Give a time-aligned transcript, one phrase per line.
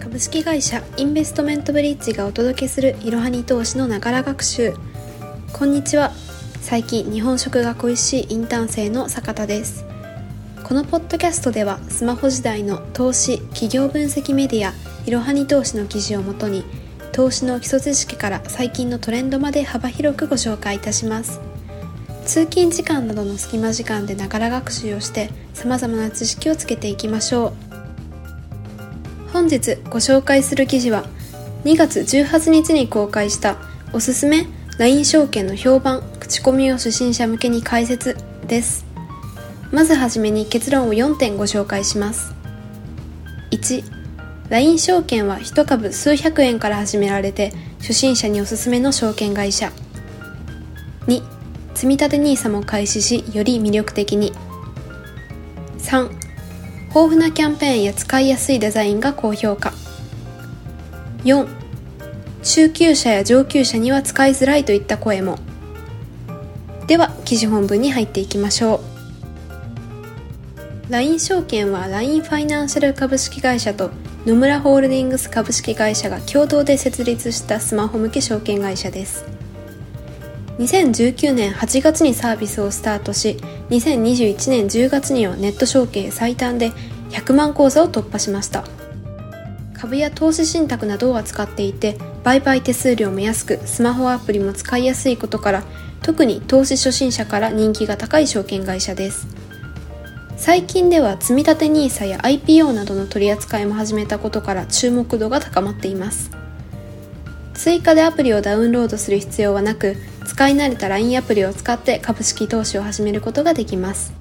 [0.00, 4.72] 株式会社インベストメントブリッジがお届けするいろはに投資のながら学習。
[5.52, 6.10] こんにちは。
[6.62, 9.84] 最近日本食が恋しいインターン生の坂田です。
[10.64, 14.72] このポッドキャストではスマホ時代の投資企業分析メディア
[15.04, 16.64] いろはに投資の記事をもとに
[17.12, 21.40] 投資の基礎知識から最近のトレンドまで幅広くご紹介いたします。
[22.24, 27.69] 通勤時間などの隙間時間でながら学習をして様々な知識をつけていきましょう。
[29.40, 31.06] 本日ご紹介する記事は
[31.64, 33.56] 2月18日に公開した
[33.94, 34.46] おすすめ
[34.78, 38.84] LINE 証券の評判口コミを初心者向けに解説です。
[39.72, 42.34] まずはじめに結論を4点ご紹介します。
[43.50, 43.82] 1
[44.50, 49.72] LINE 証券は1株数百円から始められて初心者におすすめの証券会社。
[51.06, 51.22] 2
[51.74, 54.34] 積立 NISA も開始しより魅力的に。
[55.78, 56.19] 3
[56.90, 59.72] 豊富なキャンペーンや使いやすいデザインが高評価。
[61.22, 61.46] 4
[62.42, 65.38] 中級者や上級者には使いづらいといった声も。
[66.88, 68.80] では記事本文に入っていきましょ
[70.88, 70.92] う。
[70.92, 73.92] LINE 証券は LINE ファイナンシャル株式会社と
[74.26, 79.24] 野村ホールディングス株式会社が共同で設立したスマホ向け証券会社です。
[80.58, 83.36] 2019年8月にサービスをスタートし
[83.70, 86.72] 2021年10月にはネット証券最短で
[87.10, 88.64] 100万口座を突破しました。
[89.74, 95.62] 株や投資信託などを扱っていて売買手数料も安くスマホアプリも使いやすいことから
[96.02, 99.26] 特に投資初心者から人気が高い証券会社です。
[100.36, 106.39] 最近では積立 NISA や IPO などの取り扱いも始めたことから注目度が高まっています。
[107.62, 109.94] 追加でアプリをダウンロードする必要はなく
[110.24, 114.14] 使い慣れた LINE アプリを使って株式投資を始めることができます。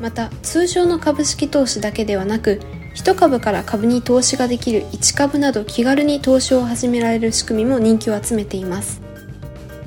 [0.00, 2.62] また通常の株式投資だけではなく
[2.94, 9.02] 1株から株に投資ができる1株など気軽に投資を始められる仕組みも人気を集めています。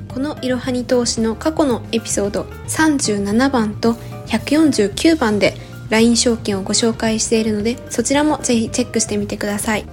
[0.06, 3.94] このいろはに投資の過去のエピソード37番と
[4.28, 5.56] 149番で
[5.90, 9.84] LINE 証券をご紹介しているのでそちらもぜひチェックしてみてください。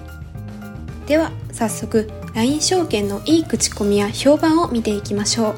[1.07, 5.55] では早速 LINE 証券のいい口コミや評判を見ていきましょう。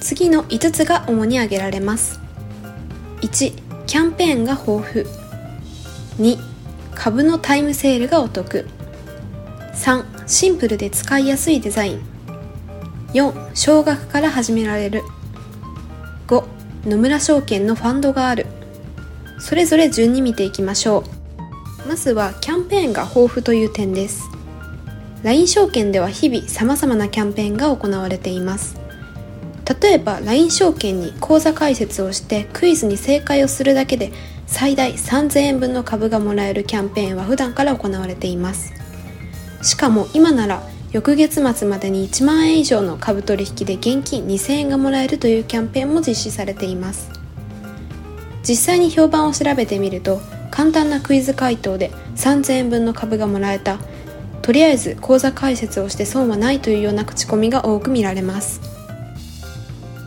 [0.00, 2.20] 次の5つが主に挙げられます。
[3.22, 5.06] 1キャンペーンが豊富。
[6.18, 6.38] 2
[6.94, 8.66] 株のタイムセールがお得。
[9.74, 12.02] 3シンプルで使いやすいデザイン。
[13.12, 15.02] 4少額から始められる。
[16.28, 16.44] 5
[16.86, 18.46] 野村証券のファンドがある。
[19.38, 21.04] それぞれ順に見ていきましょ
[21.84, 21.88] う。
[21.88, 24.33] まずはキャンペーンが豊富という点です。
[25.24, 28.76] LINE 証券では日々様々なキャンペーンが行われています。
[29.80, 34.12] 例えば LINE 証券に口座開設をしてクイズに正解をするだけで
[34.46, 38.74] 最大3000円分の株がもらえるキャンペーンは普段から行われています。
[39.62, 40.62] しかも今なら
[40.92, 47.08] 翌月末までに1万円以上の株取引で現金2000円がもらえるというキャンペーンも実施されています。
[48.46, 50.20] 実際に評判を調べてみると
[50.50, 53.78] 簡単なクイズ回答で3000円分の株がもらえた
[54.44, 58.60] とりあえず口座開設をして損はないというような口コミが多く見られます。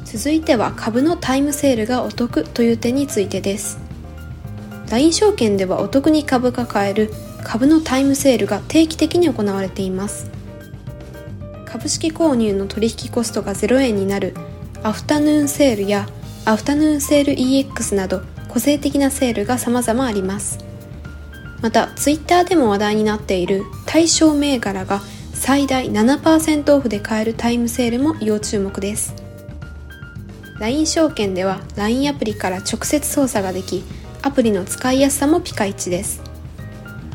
[0.05, 3.79] 続いては株のタイムセールがお得という点についてです。
[4.91, 7.11] LINE 証券ではお得に株が買える
[7.43, 10.29] 株のタイムセールが定期的に行われています。
[11.65, 14.35] 株式購入の取引コストが0円になる
[14.83, 16.07] アフタヌーンセールや
[16.45, 20.66] アフタヌーンセール EX など個性的なセールが様々あります。
[21.61, 25.01] また Twitter でも話題になっている対象銘柄が
[25.33, 29.13] 最大7%オフで買えるタイムセールも要注目です。
[30.59, 33.83] LINE 証券では LINE アプリから直接操作ができ
[34.23, 36.21] アプリの使いやすさもピカイチです。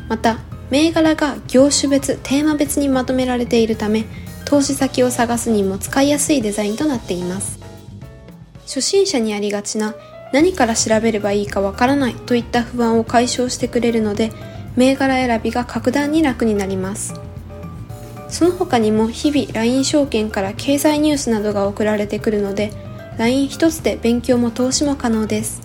[0.07, 0.39] また
[0.69, 4.05] 銘柄が業種別テーマ別にまとめられているため
[4.45, 7.59] 投資先を探すにも使いやすいデザインとなっています。
[8.65, 9.93] 初心者にありがちな
[10.33, 14.31] 何から調べればいいかわからないといった不安を解消してくれるので
[14.75, 17.13] 銘柄選びが格段に楽になります。
[18.29, 22.73] その他にも日々 LINE 証券から経済ニュースなどが送られてくるので
[23.19, 25.61] LINE 一つで勉強も投資も可能です。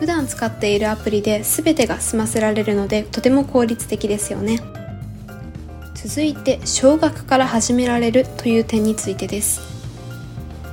[0.00, 4.60] 普段使っているアプリで全てが済ませられるのでとても効率的ですよね。
[5.94, 9.60] 続いて少額から始められるという点についてです。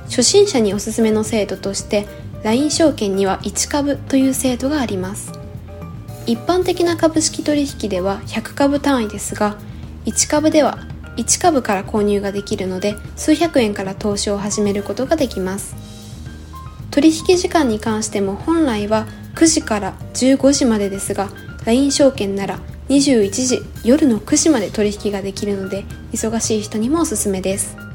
[0.06, 2.06] 初心者におすすめの制度として
[2.42, 5.32] LINE 証券には1株という制度があります。
[6.26, 9.56] 一般的な株式取引では100株単位ですが
[10.06, 10.78] 1株では
[11.16, 15.74] 1株から購入ができるので数百円から投資を始めることができます。
[16.90, 21.28] 取引時間に関しても本来は9時から15時までですが
[21.64, 22.58] LINE 証券なら
[22.88, 27.89] 21時夜の9時まで取引ができるので忙しい人にもおすすめです。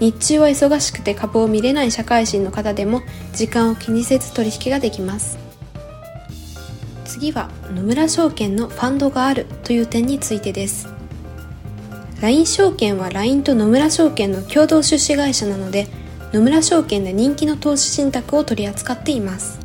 [0.00, 3.02] 日中は忙しくて株を見れない社会人の方でも
[3.32, 5.38] 時間を気にせず取引ができます。
[7.04, 10.88] 次は野村証券のファンドがあるという点についてです。
[12.20, 15.86] LINE 証券は LINE と野村証券の共同出資会社なので
[16.32, 19.58] 野村証券で人気の投資信託を取り扱っています。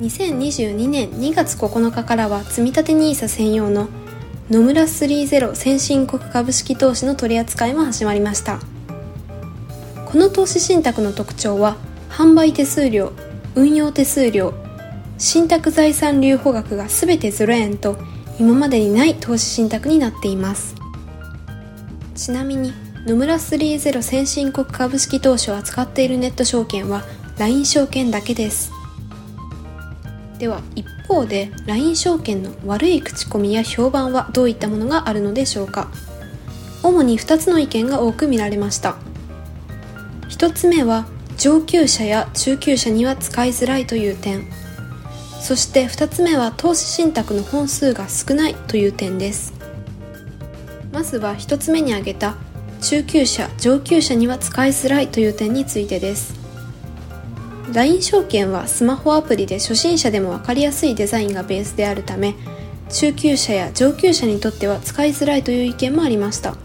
[0.00, 3.88] 2022年2月9日からは積立 NISA 専用の
[4.50, 8.60] 野村30先進国株式投資の取り扱いも始まりました。
[10.04, 11.78] この投資信託の特徴は
[12.10, 13.12] 販売手数料
[13.54, 14.52] 運用手数料
[15.16, 17.96] 信託財産留保額が全て0円と
[18.38, 20.74] 今までにない投資信託になっています。
[22.14, 22.74] ちなみに
[23.06, 27.02] 野村30先進国株式投資を扱っているネット証券は
[27.38, 28.70] LINE 証券だけです。
[30.38, 35.90] では一方で LINE 証券の悪い口コミや評判はどういったものがあるのでしょうか。
[36.82, 38.96] 主に2つの意見が多く見られました。
[40.28, 41.06] 1つ目は
[41.36, 44.46] 上級者や中級者には使いづらいという点。
[45.40, 49.52] そして2つ目は投資信託の本数が少ないという点です。
[50.92, 52.36] まずは1つ目に挙げた
[52.80, 56.43] 中級者上級者には使いづらいという点についてです。
[57.72, 62.34] LINE 証券はスマホアプリで初心者でも分かりやすいデザインがベースであるため
[62.90, 66.56] 中級者や上級者にとっては使いづらいという意見もありました。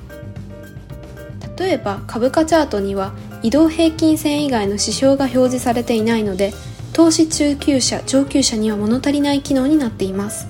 [1.57, 3.13] 例えば株価チャートには
[3.43, 6.53] 移動平均線以外の指標が表示されていないので
[6.93, 10.47] 投資中級者上級者には物足りない機能になっています。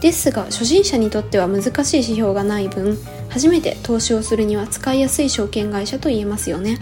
[0.00, 2.98] ですが初心者にとっては難しい指標がない分
[3.28, 6.78] 初めて投資をするには使いやすい証券会社と言えますよね。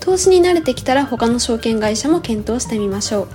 [0.00, 3.28] 投資に慣れてきたら他の証券会社も検討してみましょ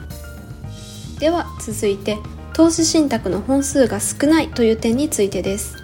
[1.17, 1.19] う。
[1.19, 2.17] では続いて
[2.53, 5.77] 投資信託の本数が少ないという点についてです。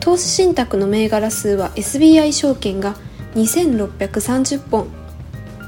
[0.00, 2.96] 投資信託の銘柄数は SBI 証券が
[3.34, 4.88] 2630本。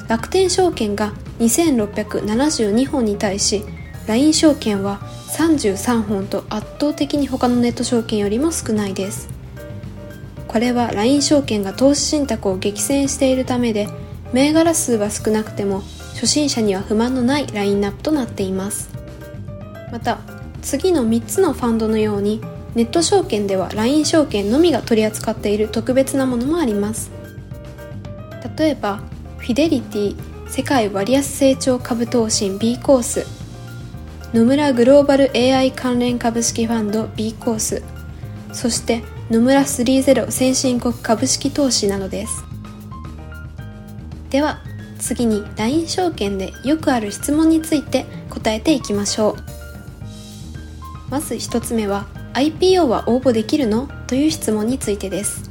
[0.09, 3.65] 楽天証券が2672本に対し
[4.07, 5.01] LINE 証券は
[5.37, 9.36] 33本と圧倒的に他のネット証券よりも少ないです。
[10.49, 13.89] これは LINE 証券が投資信託を激戦しているためで
[14.33, 15.83] 銘柄数は少なくても
[16.15, 18.91] 初心者には不満のないラインナップとなっています。
[19.93, 20.19] また
[20.63, 22.41] 次の3つのファンドのように
[22.75, 27.11] ネット証券では LINE 証券のみが取り扱っている特別なものもあります。
[28.57, 29.01] 例えば
[29.39, 30.17] フィデリティ
[30.49, 33.27] 世界割安成長株投信 B コース
[34.33, 37.83] 野村グローバル AI 関連株式ファンド B コース
[38.53, 42.45] そして野村30先進国株式投資などです。
[44.31, 44.61] では
[45.01, 49.37] 次に LINE 証券でよくある質問について答えていきましょう。
[51.11, 53.89] まず1つ目は IPO は応募できるの？
[54.07, 55.51] という質問についてです。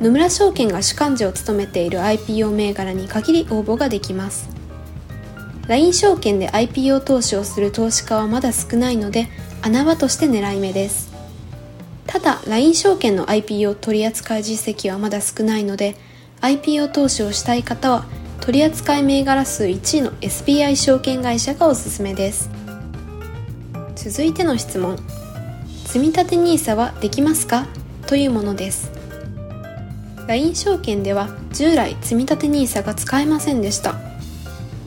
[0.00, 4.48] 野村証券が主幹事を務めている IPO 銘柄に限り応募ができます。
[5.68, 9.28] LINE 証券で IPO 投資をする投資家はまだ少ないので
[9.60, 11.05] 穴場として狙い目です。
[12.16, 15.96] ただ LINE 証券の IPO 取扱実績はまだ少ないので
[16.40, 18.06] IPO 投資をしたい方は
[18.40, 22.48] 取扱い銘柄数1位の SBI 証券会社がおすすめです。
[23.96, 24.96] 続いての質問。
[25.84, 27.66] 積立 NISA はできますか？
[28.06, 28.90] というものです。
[30.26, 33.94] LINE 証券では従来積立 NISA が使えませんでした。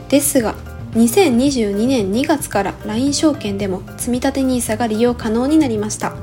[0.09, 0.55] ですが
[0.93, 6.15] 2022年2月から LINE 証券でも積立 NISA が利用可能になりました。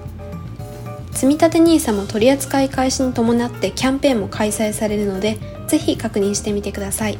[1.16, 7.18] 積立 NISA も取り扱い開始に伴ってキャンペーンも開催されるのでぜひ確認してみてください。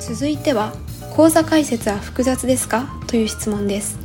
[0.00, 0.74] 続いては
[1.14, 2.88] 口座開設は複雑ですか？
[3.06, 3.98] という質問です。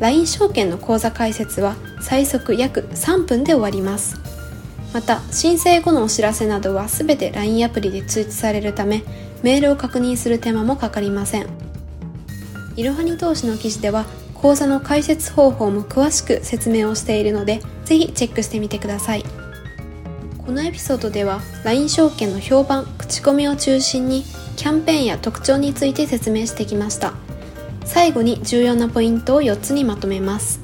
[0.00, 4.18] LINE 証券の口座開設は最速約3分で終わります。
[4.92, 9.04] また申請後のお知らせなどは全て LINE アプリで通知されるため
[9.44, 11.46] メールを確認する手間もかかりません。
[12.76, 14.04] いろはに投資の記事では
[14.34, 19.24] 講座の解説方法も詳しく説明をしているのでぜひチェックしてみてください。
[20.44, 24.24] このエピソードでは LINE 証券の評判口コミを中心に
[24.56, 27.14] キャンペーンや特徴について説明してきました。
[27.84, 30.60] 最後に重要なポイントを4つにまとめます。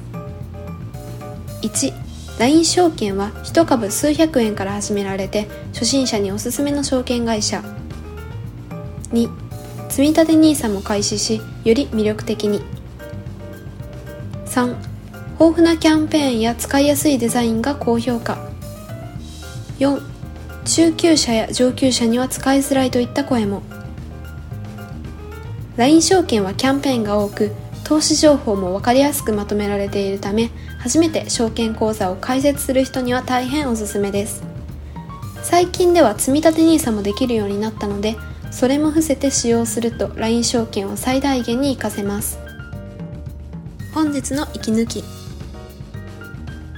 [1.63, 1.93] 1
[2.39, 7.63] LINE 証券は1株数百円から始められて初心者におすすめの証券会社。
[9.11, 9.29] 2
[9.89, 12.61] 積立 NISA も開始しより魅力的に。
[14.51, 14.75] 3
[15.39, 18.37] 豊富なキャンペーンや使いやすいデザインが高評価。
[19.79, 20.01] 4
[20.65, 23.63] 中級者や上級者には使いづらいといった声も。
[25.77, 27.53] LINE 証券はキャンペーンが多く
[27.85, 34.43] 投資情報も分かりやすくまとめられているため初めて証券口座を開設する人には大変おすすめです。
[35.43, 38.17] 最近では積立 NISA もできるようになったので
[38.51, 42.40] それも伏せて使用すると LINE 証券を最大限に活かせます。
[43.93, 45.03] 本日の息抜き。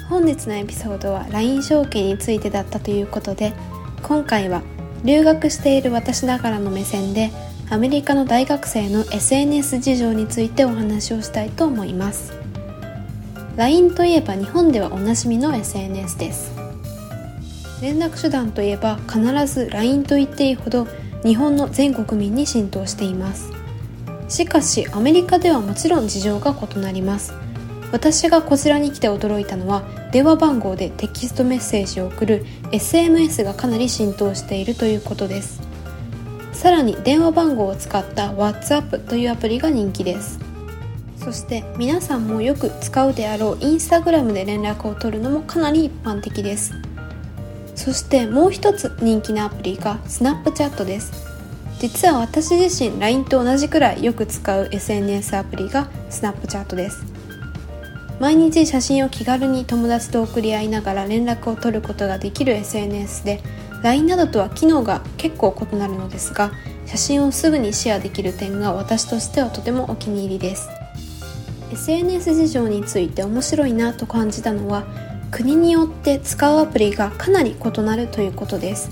[0.10, 3.54] 本日のエピソードは LINE 証券についてだったということで
[4.02, 4.64] 今回は
[5.04, 7.32] 留学している私ながらの目線で
[7.70, 12.34] アメリカの大学生の SNS 事情についてお話をしたいと思います。
[13.58, 16.52] LINE といえば日本ではおなじみの SNS です。
[17.82, 20.88] 連絡手段といえば必ず LINE と言っていいほど
[21.24, 23.63] 日本の全国民に浸透しています。
[24.28, 27.34] しかしアメリカではもちろん事情が異なります。
[27.92, 35.62] 私がこちらに来て驚いたのは電話番号でテキストメッセージを送る SMS がかなり浸透しているということです。
[36.54, 40.40] さらに電話番号を使った WhatsApp というアプリが人気です。
[41.18, 46.74] そして皆さんもよく使うであろう Instagram で連絡を取るのもかなり一般的です。
[47.76, 51.33] そしてもう一つ人気なアプリが Snapchat です。
[51.84, 57.04] 実は私自身 LINE と同じくらいよく使う SNS アプリが Snapchat です。
[58.22, 63.42] 毎日写真を気軽に友達と送り合いながら連絡を取ることができる SNS で
[63.82, 66.54] LINE などとは機能が結構異なるのですが
[66.86, 70.70] 写真をすぐにシェアできる点が私としてはとてもお気に入りです。
[71.74, 74.86] SNS 事情について面白いなと感じたのは
[75.32, 78.90] 国によって使うアプリがかなり異なるということです。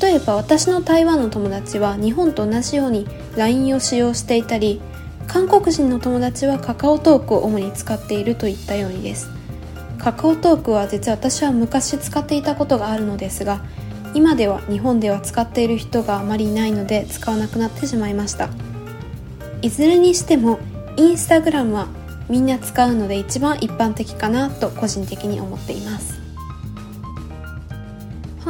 [0.00, 4.80] 例えば私の台湾の友達は日本と同じように LINE を使用していたり
[5.26, 9.28] 韓国人の友達はカカオトークを主に使っているといったようにです。
[9.98, 13.60] カカオトークは実は私は昔使っていたことがあるのですが
[14.14, 18.48] 今では日本では使っている人があまりいないので使わなくなってしまいました。
[19.62, 20.60] いずれにしても
[20.96, 21.88] インスタグラムは
[22.28, 26.15] みんな使うので一番一般的かなと個人的に思っています。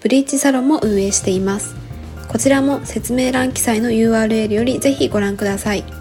[0.00, 1.74] ブリーチサロンも運営しています。
[2.28, 5.99] こちらも説明欄記載の URL よりぜひご覧ください。